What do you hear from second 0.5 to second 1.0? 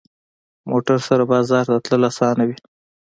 موټر